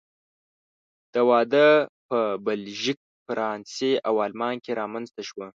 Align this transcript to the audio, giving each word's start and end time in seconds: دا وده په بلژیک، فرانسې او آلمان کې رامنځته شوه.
دا 1.13 1.21
وده 1.31 1.67
په 2.09 2.19
بلژیک، 2.47 2.99
فرانسې 3.27 3.91
او 4.07 4.13
آلمان 4.25 4.55
کې 4.63 4.71
رامنځته 4.81 5.21
شوه. 5.29 5.47